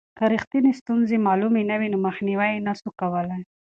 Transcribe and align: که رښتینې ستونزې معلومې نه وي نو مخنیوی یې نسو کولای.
که 0.17 0.25
رښتینې 0.33 0.71
ستونزې 0.79 1.17
معلومې 1.27 1.61
نه 1.69 1.75
وي 1.79 1.87
نو 1.93 1.97
مخنیوی 2.07 2.49
یې 2.53 2.63
نسو 2.67 2.89
کولای. 2.99 3.41